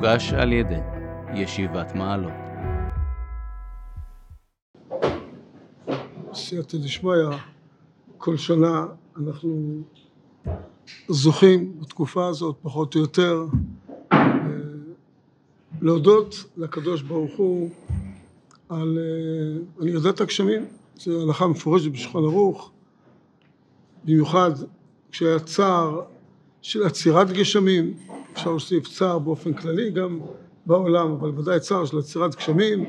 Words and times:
מוגש 0.00 0.32
על 0.32 0.52
ידי 0.52 0.80
ישיבת 1.34 1.94
מעלות. 1.94 2.32
סייעתא 6.34 6.78
דשמיא, 6.78 7.12
כל 8.18 8.36
שנה 8.36 8.86
אנחנו 9.16 9.82
זוכים 11.08 11.80
בתקופה 11.80 12.26
הזאת, 12.26 12.56
פחות 12.62 12.94
או 12.94 13.00
יותר, 13.00 13.44
אה, 14.12 14.18
להודות 15.82 16.44
לקדוש 16.56 17.02
ברוך 17.02 17.36
הוא 17.36 17.70
על 18.68 18.98
על 19.80 19.88
ירידת 19.88 20.20
הגשמים, 20.20 20.66
זו 20.96 21.22
הלכה 21.22 21.46
מפורשת 21.46 21.90
בשולחן 21.90 22.18
ערוך, 22.18 22.70
במיוחד 24.04 24.50
כשהיה 25.12 25.38
צער 25.38 26.02
של 26.62 26.82
עצירת 26.86 27.30
גשמים, 27.30 27.94
אפשר 28.32 28.50
להוסיף 28.50 28.88
צער 28.88 29.18
באופן 29.18 29.52
כללי 29.52 29.90
גם 29.90 30.20
בעולם, 30.66 31.12
אבל 31.12 31.28
ודאי 31.28 31.60
צער 31.60 31.84
של 31.84 31.98
עצירת 31.98 32.34
גשמים, 32.34 32.84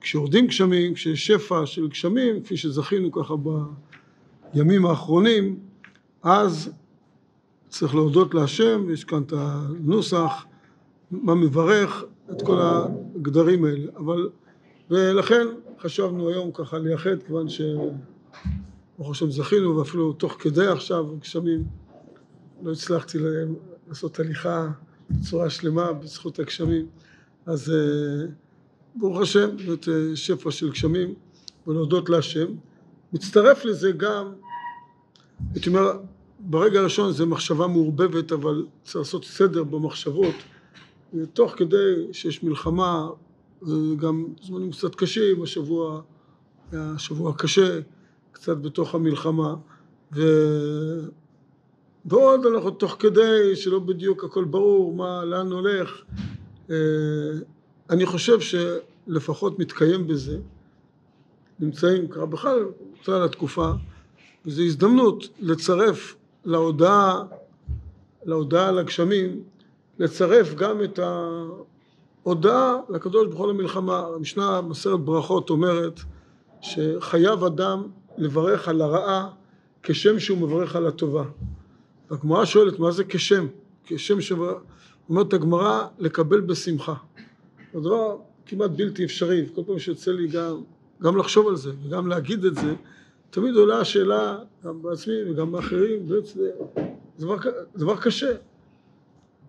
כשיורדים 0.00 0.46
גשמים, 0.46 0.94
כשיש 0.94 1.26
שפע 1.26 1.66
של 1.66 1.88
גשמים, 1.88 2.42
כפי 2.42 2.56
שזכינו 2.56 3.12
ככה 3.12 3.34
בימים 4.54 4.86
האחרונים, 4.86 5.58
אז 6.22 6.70
צריך 7.68 7.94
להודות 7.94 8.34
להשם, 8.34 8.90
יש 8.90 9.04
כאן 9.04 9.22
את 9.22 9.32
הנוסח, 9.36 10.46
מה 11.10 11.34
מברך 11.34 12.04
את 12.30 12.42
כל 12.42 12.58
הגדרים 12.60 13.64
האלה, 13.64 13.90
אבל 13.96 14.30
ולכן 14.90 15.46
חשבנו 15.80 16.28
היום 16.28 16.50
ככה 16.52 16.78
לייחד, 16.78 17.22
כיוון 17.26 17.46
שברוך 17.48 19.10
השם 19.10 19.30
זכינו 19.30 19.76
ואפילו 19.76 20.12
תוך 20.12 20.36
כדי 20.38 20.66
עכשיו 20.66 21.16
גשמים 21.18 21.64
לא 22.62 22.72
הצלחתי 22.72 23.18
להם 23.18 23.54
לעשות 23.88 24.20
הליכה 24.20 24.68
בצורה 25.10 25.50
שלמה 25.50 25.92
בזכות 25.92 26.38
הגשמים. 26.38 26.86
אז 27.46 27.72
ברוך 28.94 29.20
השם 29.20 29.48
זאת 29.66 29.88
שפע 30.14 30.50
של 30.50 30.70
גשמים 30.70 31.14
ולהודות 31.66 32.08
להשם. 32.08 32.46
מצטרף 33.12 33.64
לזה 33.64 33.92
גם 33.92 34.32
הייתי 35.54 35.68
אומר 35.68 35.98
ברגע 36.40 36.80
הראשון 36.80 37.12
זה 37.12 37.26
מחשבה 37.26 37.66
מעורבבת 37.66 38.32
אבל 38.32 38.66
צריך 38.82 38.96
לעשות 38.96 39.24
סדר 39.24 39.64
במחשבות. 39.64 40.34
תוך 41.32 41.52
כדי 41.56 42.06
שיש 42.12 42.42
מלחמה 42.42 43.08
וגם 43.62 44.24
זמנים 44.42 44.70
קצת 44.70 44.94
קשים 44.94 45.42
השבוע 45.42 46.02
היה 46.72 46.94
שבוע 46.98 47.32
קשה 47.36 47.80
קצת 48.32 48.56
בתוך 48.56 48.94
המלחמה. 48.94 49.54
ו... 50.16 50.22
ועוד 52.04 52.46
אנחנו 52.46 52.70
תוך 52.70 52.96
כדי 52.98 53.56
שלא 53.56 53.78
בדיוק 53.78 54.24
הכל 54.24 54.44
ברור 54.44 54.94
מה 54.94 55.24
לאן 55.24 55.52
הולך 55.52 56.02
אני 57.90 58.06
חושב 58.06 58.38
שלפחות 58.40 59.58
מתקיים 59.58 60.06
בזה 60.06 60.38
נמצאים 61.60 62.08
ככה 62.08 62.26
בכלל 62.26 62.64
בכלל 63.02 63.24
התקופה 63.24 63.70
וזו 64.46 64.62
הזדמנות 64.62 65.28
לצרף 65.40 66.16
להודעה 66.44 67.22
להודעה 68.24 68.68
על 68.68 68.78
הגשמים 68.78 69.42
לצרף 69.98 70.54
גם 70.54 70.84
את 70.84 70.98
ההודעה 70.98 72.76
לקדוש 72.88 73.26
ברוך 73.26 73.38
הוא 73.38 73.48
למלחמה 73.48 73.98
המשנה 73.98 74.60
מסרת 74.60 75.00
ברכות 75.00 75.50
אומרת 75.50 76.00
שחייב 76.60 77.44
אדם 77.44 77.82
לברך 78.18 78.68
על 78.68 78.82
הרעה 78.82 79.28
כשם 79.82 80.18
שהוא 80.18 80.38
מברך 80.38 80.76
על 80.76 80.86
הטובה 80.86 81.24
הגמרא 82.10 82.44
שואלת 82.44 82.78
מה 82.78 82.90
זה 82.90 83.04
כשם? 83.04 83.46
כשם 83.84 84.20
ש... 84.20 84.32
אומרת 85.08 85.32
הגמרא 85.32 85.86
לקבל 85.98 86.40
בשמחה. 86.40 86.94
זה 87.74 87.80
דבר 87.80 88.16
כמעט 88.46 88.70
בלתי 88.70 89.04
אפשרי 89.04 89.46
כל 89.54 89.62
פעם 89.66 89.78
שיוצא 89.78 90.10
לי 90.10 90.28
גם, 90.28 90.62
גם 91.02 91.16
לחשוב 91.16 91.48
על 91.48 91.56
זה 91.56 91.70
וגם 91.84 92.08
להגיד 92.08 92.44
את 92.44 92.54
זה 92.54 92.74
תמיד 93.30 93.54
עולה 93.54 93.78
השאלה 93.78 94.38
גם 94.64 94.82
בעצמי 94.82 95.14
וגם 95.30 95.52
באחרים 95.52 96.06
זה 96.06 96.50
דבר, 97.18 97.36
דבר 97.76 97.96
קשה. 97.96 98.32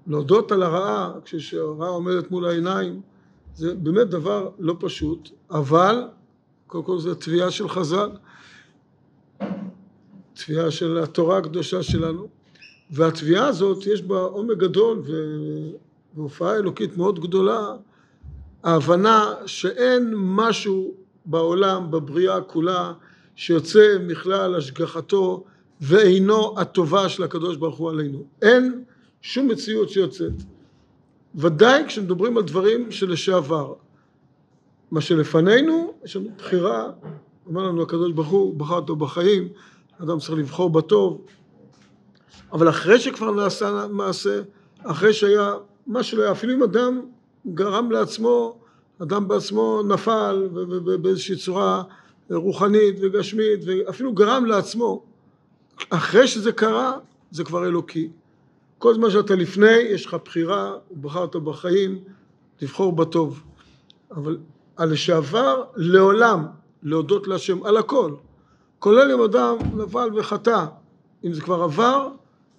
להודות 0.08 0.52
על 0.52 0.64
הרעה 0.64 1.14
כשהרעה 1.26 1.90
עומדת 1.90 2.32
מול 2.32 2.46
העיניים 2.46 3.02
זה 3.56 3.76
באמת 3.76 4.08
דבר 4.08 4.50
לא 4.60 4.76
פשוט 4.80 5.30
אבל 5.52 6.04
קודם 6.68 6.84
כל 6.84 7.00
זה 7.00 7.16
תביעה 7.16 7.52
של 7.52 7.70
חז"ל 7.70 8.10
תביעה 10.34 10.72
של 10.72 10.98
התורה 10.98 11.38
הקדושה 11.38 11.84
שלנו 11.84 12.28
והתביעה 12.92 13.48
הזאת 13.48 13.86
יש 13.86 14.02
בה 14.02 14.20
עומק 14.20 14.58
גדול 14.58 15.04
והופעה 16.16 16.56
אלוקית 16.56 16.98
מאוד 16.98 17.20
גדולה. 17.20 17.76
ההבנה 18.64 19.34
שאין 19.46 20.14
משהו 20.16 20.94
בעולם 21.26 21.92
בבריאה 21.92 22.42
כולה 22.42 22.94
שיוצא 23.36 23.98
מכלל 24.08 24.56
השגחתו 24.56 25.44
ואינו 25.82 26.60
הטובה 26.60 27.10
של 27.10 27.24
הקדוש 27.24 27.58
ברוך 27.58 27.78
הוא 27.78 27.90
עלינו. 27.90 28.24
אין 28.42 28.84
שום 29.22 29.48
מציאות 29.48 29.90
שיוצאת. 29.90 30.34
ודאי 31.36 31.84
כשמדברים 31.88 32.38
על 32.38 32.44
דברים 32.44 32.92
שלשעבר. 32.92 33.74
מה 34.92 35.02
שלפנינו 35.02 35.94
יש 36.04 36.16
לנו 36.16 36.30
בחירה. 36.38 36.92
אומר 37.46 37.64
לנו 37.64 37.82
הקדוש 37.82 38.12
ברוך 38.12 38.28
הוא 38.28 38.56
בחר 38.60 38.76
אותו 38.76 38.96
בחיים 38.96 39.48
אדם 40.04 40.20
צריך 40.20 40.32
לבחור 40.32 40.70
בטוב 40.70 41.26
אבל 42.54 42.70
אחרי 42.70 43.00
שכבר 43.00 43.32
נעשה 43.32 43.88
מעשה 43.90 44.42
אחרי 44.84 45.14
שהיה 45.14 45.54
מה 45.88 46.04
שלא 46.04 46.22
היה 46.22 46.32
אפילו 46.32 46.54
אם 46.54 46.64
אדם 46.64 47.02
גרם 47.54 47.92
לעצמו 47.92 48.58
אדם 49.02 49.28
בעצמו 49.28 49.82
נפל 49.84 50.50
באיזושהי 51.02 51.36
צורה 51.36 51.84
רוחנית 52.30 52.96
וגשמית 53.02 53.60
ואפילו 53.66 54.14
גרם 54.14 54.46
לעצמו 54.46 55.04
אחרי 55.90 56.28
שזה 56.28 56.52
קרה 56.52 56.98
זה 57.32 57.44
כבר 57.44 57.66
אלוקי. 57.66 58.10
כל 58.78 58.94
זמן 58.96 59.10
שאתה 59.10 59.36
לפני 59.36 59.72
יש 59.72 60.06
לך 60.06 60.18
בחירה 60.26 60.76
ובחרת 60.92 61.36
בחיים 61.36 62.00
לבחור 62.62 62.92
בטוב. 62.94 63.44
אבל 64.12 64.38
על 64.76 64.92
לשעבר 64.92 65.64
לעולם 65.76 66.46
להודות 66.84 67.28
להשם 67.28 67.64
על 67.64 67.78
הכל. 67.78 68.12
כולל 68.80 69.12
אם 69.12 69.22
אדם 69.22 69.58
נפל 69.76 70.10
וחטא. 70.16 70.66
אם 71.24 71.34
זה 71.34 71.42
כבר 71.42 71.64
עבר 71.64 72.10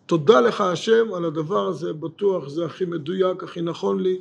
תודה 0.06 0.40
לך 0.40 0.60
השם 0.60 1.14
על 1.14 1.24
הדבר 1.24 1.66
הזה. 1.66 1.92
בטוח 1.92 2.48
זה 2.48 2.64
הכי 2.64 2.84
מדויק 2.84 3.42
הכי 3.42 3.62
נכון 3.62 4.02
לי 4.02 4.18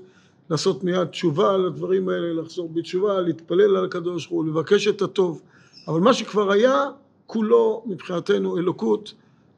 לעשות 0.49 0.83
מיד 0.83 1.07
תשובה 1.07 1.53
על 1.53 1.65
הדברים 1.65 2.09
האלה 2.09 2.33
לחזור 2.33 2.69
בתשובה 2.73 3.21
להתפלל 3.21 3.77
על 3.77 3.85
הקדוש 3.85 4.27
ברוך 4.27 4.43
הוא 4.43 4.51
לבקש 4.51 4.87
את 4.87 5.01
הטוב. 5.01 5.41
אבל 5.87 5.99
מה 5.99 6.13
שכבר 6.13 6.51
היה 6.51 6.85
כולו 7.25 7.83
מבחינתנו 7.85 8.57
אלוקות 8.57 9.13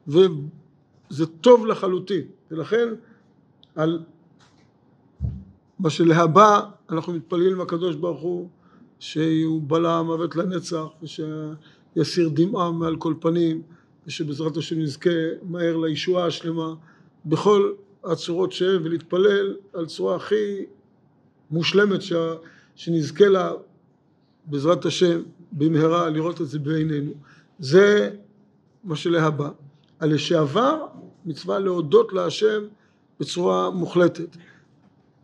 וזה 0.08 1.26
טוב 1.40 1.66
לחלוטין. 1.66 2.22
ולכן 2.50 2.88
על 3.74 4.00
מה 5.78 5.90
שלהבא 5.90 6.60
אנחנו 6.90 7.12
מתפללים 7.12 7.52
עם 7.52 7.60
הקדוש 7.60 7.96
ברוך 7.96 8.20
הוא 8.20 8.48
שהוא 8.98 9.62
בלע 9.66 9.92
המוות 9.92 10.36
לנצח 10.36 10.84
ושיסיר 11.02 12.28
דמעה 12.28 12.70
מעל 12.70 12.96
כל 12.96 13.14
פנים 13.20 13.62
ושבעזרת 14.06 14.56
השם 14.56 14.78
נזכה 14.80 15.10
מהר 15.42 15.76
לישועה 15.76 16.26
השלמה 16.26 16.74
בכל 17.26 17.72
הצורות 18.04 18.52
שהן 18.52 18.82
ולהתפלל 18.82 19.56
על 19.72 19.86
צורה 19.86 20.16
הכי 20.16 20.64
מושלמת 21.50 22.00
שנזכה 22.74 23.28
לה 23.28 23.52
בעזרת 24.46 24.84
השם 24.84 25.22
במהרה 25.52 26.10
לראות 26.10 26.40
את 26.40 26.48
זה 26.48 26.58
בעינינו. 26.58 27.12
זה 27.58 28.10
מה 28.84 28.96
שלהבא. 28.96 29.50
על 29.98 30.14
לשעבר 30.14 30.86
מצווה 31.24 31.58
להודות 31.58 32.12
להשם 32.12 32.64
בצורה 33.20 33.70
מוחלטת. 33.70 34.36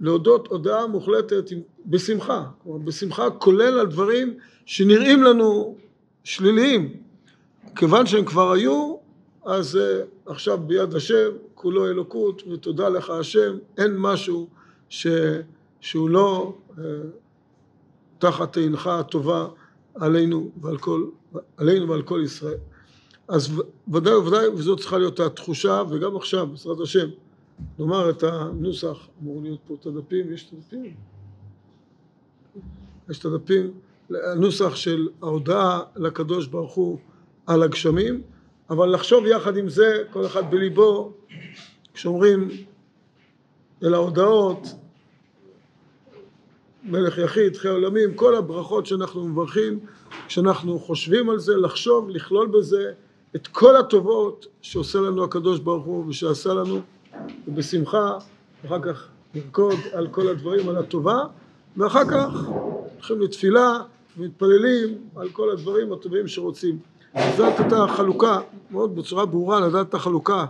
להודות 0.00 0.46
הודעה 0.46 0.86
מוחלטת 0.86 1.44
בשמחה. 1.86 2.44
בשמחה 2.84 3.30
כולל 3.30 3.78
על 3.78 3.86
דברים 3.86 4.34
שנראים 4.66 5.22
לנו 5.22 5.76
שליליים 6.24 6.94
כיוון 7.80 8.06
שהם 8.06 8.24
כבר 8.24 8.52
היו 8.52 8.96
אז 9.44 9.78
עכשיו 10.26 10.58
ביד 10.66 10.94
השם 10.94 11.30
כולו 11.54 11.86
אלוקות 11.86 12.42
ותודה 12.52 12.88
לך 12.88 13.10
השם 13.10 13.58
אין 13.78 13.96
משהו 13.96 14.48
ש... 14.88 15.06
שהוא 15.80 16.10
לא 16.10 16.56
תחת 18.18 18.56
עינך 18.56 18.86
הטובה 18.86 19.48
עלינו 19.94 20.50
ועל 20.60 20.78
כל, 20.78 21.04
עלינו 21.56 21.88
ועל 21.88 22.02
כל 22.02 22.20
ישראל. 22.24 22.58
אז 23.28 23.62
ודאי 23.92 24.14
וודאי 24.14 24.48
וזאת 24.48 24.78
צריכה 24.78 24.98
להיות 24.98 25.20
התחושה 25.20 25.82
וגם 25.90 26.16
עכשיו 26.16 26.46
בעזרת 26.46 26.80
השם 26.80 27.08
נאמר 27.78 28.10
את 28.10 28.22
הנוסח 28.22 29.08
אמור 29.22 29.42
להיות 29.42 29.60
פה 29.66 29.74
את 29.80 29.86
הדפים 29.86 30.32
יש 30.32 30.48
את 30.48 30.52
הדפים 30.52 30.94
יש 33.10 33.18
את 33.18 33.24
הדפים 33.24 33.72
הנוסח 34.10 34.74
של 34.74 35.08
ההודעה 35.22 35.80
לקדוש 35.96 36.46
ברוך 36.46 36.74
הוא 36.74 36.98
על 37.46 37.62
הגשמים 37.62 38.22
אבל 38.70 38.94
לחשוב 38.94 39.26
יחד 39.26 39.56
עם 39.56 39.68
זה 39.68 40.02
כל 40.12 40.26
אחד 40.26 40.50
בליבו 40.50 41.12
כשאומרים 41.94 42.48
אל 43.82 43.94
ההודעות 43.94 44.66
מלך 46.84 47.18
יחיד, 47.18 47.56
חיי 47.56 47.70
עולמים, 47.70 48.14
כל 48.14 48.36
הברכות 48.36 48.86
שאנחנו 48.86 49.28
מברכים, 49.28 49.78
כשאנחנו 50.26 50.78
חושבים 50.78 51.30
על 51.30 51.38
זה, 51.38 51.56
לחשוב, 51.56 52.10
לכלול 52.10 52.46
בזה 52.46 52.92
את 53.36 53.46
כל 53.46 53.76
הטובות 53.76 54.46
שעושה 54.62 54.98
לנו 54.98 55.24
הקדוש 55.24 55.60
ברוך 55.60 55.84
הוא 55.84 56.06
ושעשה 56.08 56.54
לנו, 56.54 56.80
ובשמחה, 57.48 58.18
אחר 58.66 58.82
כך 58.82 59.08
נרקוד 59.34 59.78
על 59.92 60.08
כל 60.08 60.28
הדברים, 60.28 60.68
על 60.68 60.76
הטובה, 60.76 61.18
ואחר 61.76 62.04
כך 62.04 62.48
הולכים 62.94 63.20
לתפילה 63.20 63.78
ומתפללים 64.18 64.98
על 65.16 65.28
כל 65.28 65.50
הדברים 65.50 65.92
הטובים 65.92 66.28
שרוצים. 66.28 66.78
זאת 67.36 67.60
הייתה 67.60 67.86
חלוקה, 67.96 68.40
מאוד 68.70 68.96
בצורה 68.96 69.26
ברורה 69.26 69.60
לדעת 69.60 69.88
את 69.88 69.94
החלוקה, 69.94 70.46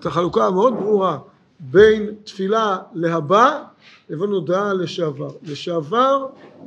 את 0.00 0.06
החלוקה 0.06 0.46
המאוד 0.46 0.74
ברורה 0.74 1.18
בין 1.60 2.14
תפילה 2.24 2.78
להבא 2.94 3.64
לבין 4.08 4.30
הודעה 4.30 4.74
לשעבר. 4.74 5.30
לשעבר 5.42 6.26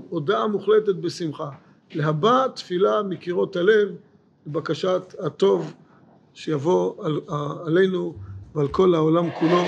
הודעה 0.10 0.48
מוחלטת 0.48 0.96
בשמחה, 0.96 1.50
להבא 1.94 2.48
תפילה 2.56 3.04
מקירות 3.04 3.56
הלב 3.56 3.90
לבקשת 4.48 5.16
הטוב 5.20 5.74
שיבוא 6.34 7.06
על, 7.06 7.22
עלינו 7.66 8.14
ועל 8.56 8.68
כל 8.68 8.96
העולם 8.96 9.30
כולו. 9.40 9.64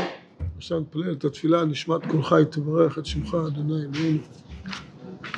עכשיו 0.57 0.79
נתפלל 0.79 1.11
את 1.11 1.25
התפילה, 1.25 1.65
נשמת 1.65 2.01
חי 2.21 2.43
תברך 2.49 2.97
את 2.97 3.05
שמך 3.05 3.37
אדוני 3.47 3.81
אלוהים. 3.83 4.21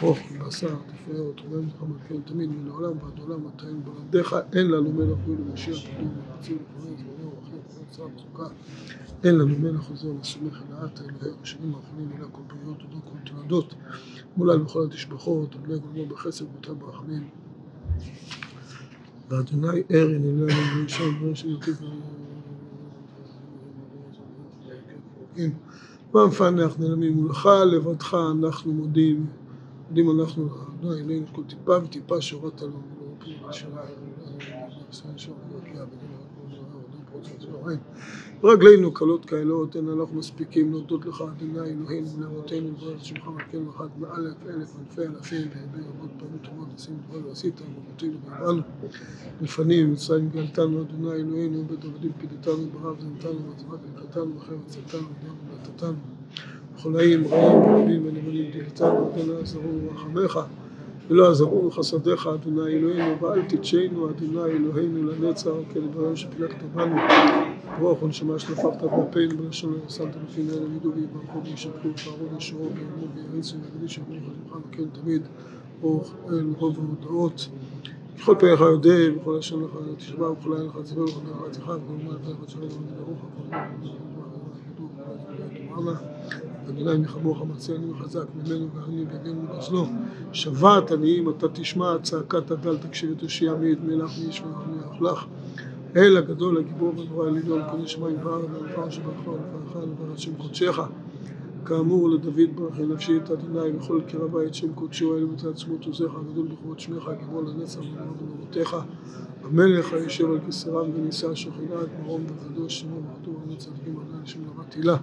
ברוך 0.05 0.19
ובשר 0.31 0.67
תפארת 0.67 1.41
ובן 1.41 1.67
לך 1.67 1.81
מלכנו 1.81 2.19
תמיד 2.25 2.49
מן 2.49 2.69
העולם 2.69 2.91
ועד 3.03 3.19
עולם 3.19 3.39
אתה 3.55 3.67
אין 3.67 3.81
בלעדיך 3.83 4.35
אין 4.53 4.67
לנו 4.67 4.91
מלך 4.91 5.17
ואילו 5.27 5.45
משיח 5.53 5.77
קדום 5.77 6.13
ונציב 6.35 6.57
ופרז 6.77 7.03
ואומר 7.05 7.33
אחר 7.43 7.57
ופרצה 7.67 8.03
וצוקה 8.03 8.43
אין 9.23 9.35
לנו 9.35 9.59
מלך 9.59 9.89
עוזר 9.89 10.07
לסומך 10.21 10.61
אל 10.69 10.75
האתה 10.75 11.03
אלוהי 11.03 11.37
הראשונים 11.37 11.75
האחרונים 11.75 12.09
אלא 12.17 12.27
כל 12.31 12.41
פריות 12.47 12.77
תודות 12.79 13.03
כל 13.03 13.31
תולדות 13.31 13.75
מולל 14.37 14.57
בכל 14.57 14.83
התשבחות 14.83 15.55
עד 15.55 15.67
לב 15.67 15.85
ולמוד 15.85 16.09
בחסד 16.09 16.45
ובוטה 16.45 16.73
ברחמים 16.73 17.29
ואדוני 19.29 19.83
ער 19.89 20.07
הנהלה 20.07 20.53
לנו 20.53 20.81
וישם 20.81 21.17
דברים 21.17 21.35
שנרטיב 21.35 21.75
והמפענח 26.13 26.79
נעלמים 26.79 27.13
מולך 27.13 27.49
לבדך 27.71 28.17
אנחנו 28.41 28.73
מודים 28.73 29.25
מודים 29.89 30.21
אנחנו 30.21 30.49
אדוני 30.79 31.01
אלינו 31.01 31.25
כל 31.33 31.43
טיפה 31.43 31.77
וטיפה 31.83 32.21
שהורדת 32.21 32.61
לנו 32.61 32.81
רגלינו 38.43 38.93
קלות 38.93 39.25
כאלות, 39.25 39.75
אין 39.75 39.89
אנחנו 39.89 40.19
מספיקים 40.19 40.71
להודות 40.71 41.05
לך, 41.05 41.21
אדוני 41.21 41.69
אלוהינו 41.69 42.07
ולאבותינו 42.17 42.67
ולברר 42.67 42.95
את 42.95 43.05
שמך 43.05 43.27
מלכנו 43.27 43.71
אחד 43.75 43.87
מאלף 43.99 44.35
אלף 44.49 44.75
אלפי 44.79 45.01
אלפים 45.01 45.47
והרבה 45.47 45.89
רבות 45.89 46.09
פעמים 46.19 46.37
טובות 46.43 46.67
עשינו 46.75 46.97
דבר 47.09 47.27
ועשית 47.27 47.61
ובותינו 47.61 48.17
והבאנו 48.25 48.61
לפנים 49.41 49.91
מצרים 49.91 50.29
גלתנו 50.29 50.81
אדוני 50.81 51.11
אלוהינו 51.11 51.65
בית 51.67 51.85
עבדים 51.85 52.11
פדיתנו 52.17 52.69
ברב 52.69 52.99
זנתנו 52.99 53.49
ועצמת 53.49 53.79
נקתנו 53.95 54.35
וחרב 54.35 54.59
צלתנו 54.67 55.01
ודרך 55.01 55.33
ונתתנו 55.67 56.14
חולאים 56.85 57.27
רעים 57.27 57.63
ורבים 57.65 58.07
ונמלים 58.07 58.51
דילתנו 58.51 59.09
אדוני 59.09 59.41
עזרו 59.41 59.69
ורחמך 59.85 60.39
ולא 61.07 61.31
עזרו 61.31 61.71
חסדיך 61.71 62.27
אדוני 62.27 62.73
אלוהינו 62.73 63.21
ואל 63.21 63.41
תדשנו 63.41 64.09
אדוני 64.09 64.51
אלוהינו 64.51 65.11
לנצח 65.11 65.51
כדברים 65.73 66.15
שפילגת 66.15 66.63
בנו 66.75 66.95
רוח 67.79 68.03
ונשמה 68.03 68.39
שנפחת 68.39 68.81
באפינו 68.81 69.37
בלשון 69.37 69.73
לא 69.73 69.89
שמת 69.89 70.15
לפי 70.29 70.41
אלה 70.41 70.65
וידעו 70.73 70.91
ויברכו 70.95 71.43
וישבחו 71.43 71.87
ופערו 71.87 72.33
וישורו 72.33 72.63
ויאמרו 72.63 73.07
ויריצו 73.15 73.55
ויגדישו 73.61 74.01
ויאמרו 74.09 74.29
חלקם 74.51 74.69
וכן 74.69 75.01
תמיד 75.01 75.21
ברוך 75.81 76.13
אל 76.29 76.45
רוב 76.57 76.79
ההודעות 76.79 77.49
בכל 78.17 78.35
פניך 78.39 78.61
יודע 78.61 78.95
ובכל 79.13 79.35
לשון 79.39 79.63
לך 79.63 79.97
תשבע 79.97 80.29
ובכל 80.31 80.57
עין 80.57 80.67
לך 80.67 80.77
ציבור 80.83 81.03
ובכל 81.03 81.25
דרך 81.25 81.41
עתיך 81.49 81.67
ובכל 81.67 81.93
מה 82.05 82.11
לך 82.43 82.49
שלום 82.51 82.69
וברוך 82.99 83.19
הכל 83.23 83.65
אדוני 86.69 86.97
מחמוך 86.97 87.43
מציאני 87.55 87.91
וחזק 87.91 88.25
ממנו 88.35 88.67
ואני 88.73 89.05
בידינו 89.05 89.41
גזלו 89.57 89.85
שבת 90.31 90.91
עניים 90.91 91.29
אתה 91.29 91.47
תשמע 91.47 91.95
צעקת 92.03 92.51
הדל 92.51 92.77
תקשיב 92.77 93.11
ותושיע 93.11 93.53
מעיד 93.53 93.85
מלך 93.85 94.11
מאיש 94.23 94.41
ורחמי 94.41 95.09
לך 95.09 95.25
אל 95.95 96.17
הגדול 96.17 96.57
הגיבור 96.57 96.93
ונורא 96.99 97.27
עליון 97.27 97.61
כל 97.71 97.85
שמיים 97.87 98.15
וארץ 98.23 98.45
והלפר 98.53 98.89
שברך 98.89 99.27
ולפרך 99.27 99.75
ולפרך 99.75 100.19
שם 100.19 100.35
קודשך 100.37 100.79
כאמור 101.65 102.09
לדוד 102.09 102.55
ברכי 102.55 102.85
נפשי 102.85 103.17
את 103.17 103.31
אדוני 103.31 103.77
וכל 103.77 104.01
קרע 104.07 104.27
בית 104.27 104.53
שם 104.53 104.73
קודשו 104.73 105.17
אלה 105.17 105.25
מצד 105.25 105.47
עצמות 105.47 105.85
עוזך 105.85 106.15
הגדול 106.15 106.47
בכבוד 106.47 106.79
שמך 106.79 107.09
גיבור 107.19 107.41
לנצח 107.41 107.79
ונורא 107.79 108.13
בנורותיך 108.21 108.75
המלך 109.43 109.93
היושב 109.93 110.31
על 110.31 110.39
כסרם 110.47 110.89
ונישא 110.95 111.35
שכינה 111.35 111.81
את 111.83 111.89
מרום 112.03 112.23
וקדוש 112.27 112.79
שמו 112.79 112.95
ועטור 112.95 113.41
הנצחים 113.47 113.99
ענה 113.99 114.23
לשם 114.23 114.39
לבא 114.41 114.97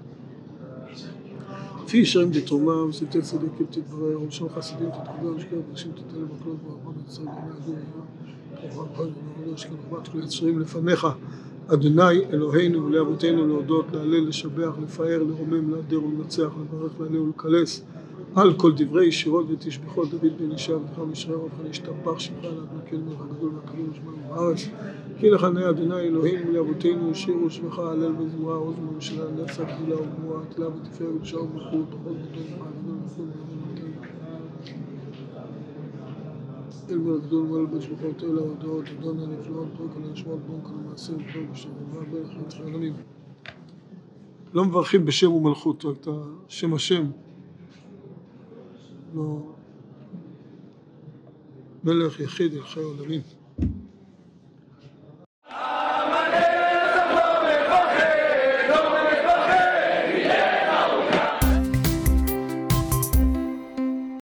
תהילה 1.87 2.03
לפי 2.03 2.05
שרים 2.05 2.31
דתרומה 2.31 2.85
ושפתי 2.85 3.23
צדיקים 3.23 3.67
תתברר 3.71 4.21
ולשון 4.23 4.49
חסידים 4.49 4.89
תתקבל 4.91 5.29
ושקר 5.29 5.57
וקדושים 5.59 5.93
תתן 5.93 6.21
לבקלות 6.21 6.57
וארבע 6.67 7.01
בישראל 7.07 7.27
ונהגו 7.29 8.87
כל 10.13 10.19
יצרים 10.25 10.61
לפניך. 10.61 11.07
אדוני 11.67 12.25
אלוהינו 12.33 12.87
ולאבותינו 12.87 13.47
להודות 13.47 13.87
להלל 13.93 14.29
לשבח 14.29 14.73
לפאר 14.83 15.23
לרומם 15.23 15.71
להדר 15.71 16.05
ולנצח 16.05 16.51
לברך 16.61 17.01
להלל 17.01 17.19
ולקלס 17.19 17.85
על 18.37 18.55
כל 18.55 18.73
דברי 18.77 19.13
שירות 19.13 19.47
ותשבחות 19.51 20.11
דוד 20.11 20.33
בן 20.39 20.53
ישי 20.53 20.73
וחם 20.73 21.13
ישראל 21.13 21.37
ובכן 21.37 21.67
ישתבח 21.71 22.19
שמך 22.19 22.45
להדנקל 22.45 22.97
מלך 22.97 23.21
הגדול 23.21 23.51
והקדום 23.55 23.89
ושמנו 23.91 24.17
בארץ 24.29 24.69
כי 25.19 25.31
לך 25.31 25.45
אדוני 25.45 26.01
אלוהינו 26.01 26.53
לאבותינו 26.53 27.11
ישירו 27.11 27.51
שמך 27.51 27.79
הלל 27.79 28.17
וזמורה 28.17 28.55
עוז 28.55 28.75
וממשלה 28.79 29.25
נצח 29.31 29.63
גדילה 29.63 29.97
וגבורה 29.97 30.41
תלה 30.55 30.67
ותפארת 30.69 31.23
ושער 31.23 31.43
ומלכות 31.43 31.89
בכל 31.91 32.11
בוטו 32.11 32.41
לך 32.41 32.61
הגדול 32.61 32.97
וכול 33.07 33.27
אל 36.91 36.99
מהגדול 36.99 37.47
מעל 37.47 37.67
בשבחות 37.67 38.25
אלה 38.25 38.41
ההודעות 38.41 38.85
אדון 38.99 39.19
הנפלאות 39.21 39.69
בונק 40.47 40.67
על 40.67 40.73
המעשים 40.87 41.19
פרק 41.19 41.45
בשם 41.53 41.69
ובא 41.71 42.05
ברך 42.11 42.61
עולמים 42.65 42.93
לא 44.55 44.65
מברכים 44.65 45.05
בשם 45.05 45.33
ומלכות 45.33 45.85
רק 45.85 45.97
את 46.01 46.09
שם 46.49 46.75
השם 46.75 47.05
לא. 49.15 49.53
מלך 51.85 52.21
יחיד 52.21 52.53
חיי 52.61 52.83
עולמים 52.83 53.21